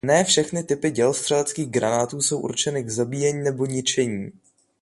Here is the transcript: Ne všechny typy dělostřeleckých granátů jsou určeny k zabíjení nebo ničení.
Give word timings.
Ne 0.05 0.23
všechny 0.23 0.63
typy 0.63 0.91
dělostřeleckých 0.91 1.69
granátů 1.69 2.21
jsou 2.21 2.39
určeny 2.39 2.83
k 2.83 2.89
zabíjení 2.89 3.43
nebo 3.43 3.65
ničení. 3.65 4.31